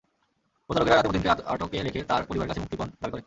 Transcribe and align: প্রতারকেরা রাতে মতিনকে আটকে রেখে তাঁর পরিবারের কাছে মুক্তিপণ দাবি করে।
প্রতারকেরা 0.69 0.95
রাতে 0.95 1.07
মতিনকে 1.09 1.29
আটকে 1.53 1.77
রেখে 1.81 2.01
তাঁর 2.03 2.21
পরিবারের 2.27 2.49
কাছে 2.49 2.61
মুক্তিপণ 2.61 2.87
দাবি 3.01 3.11
করে। 3.11 3.19